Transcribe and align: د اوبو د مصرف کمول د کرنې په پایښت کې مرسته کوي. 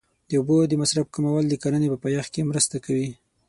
د 0.29 0.31
اوبو 0.39 0.57
د 0.67 0.73
مصرف 0.81 1.05
کمول 1.15 1.43
د 1.49 1.53
کرنې 1.63 1.87
په 1.91 1.97
پایښت 2.03 2.29
کې 2.33 2.47
مرسته 2.49 2.75
کوي. 2.85 3.09